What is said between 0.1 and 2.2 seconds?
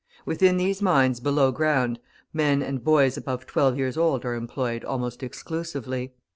Within the mines below ground,